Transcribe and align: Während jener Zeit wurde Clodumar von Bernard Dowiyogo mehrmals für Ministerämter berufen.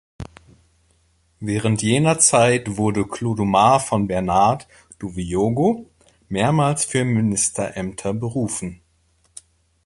Während 1.39 1.83
jener 1.83 2.17
Zeit 2.17 2.75
wurde 2.75 3.05
Clodumar 3.07 3.79
von 3.79 4.07
Bernard 4.07 4.67
Dowiyogo 4.97 5.91
mehrmals 6.27 6.85
für 6.85 7.05
Ministerämter 7.05 8.11
berufen. 8.11 8.81